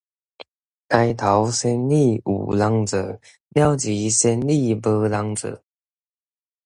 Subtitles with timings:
[0.87, 2.99] 刣頭生意有人做，
[3.49, 5.61] 了錢生意無人做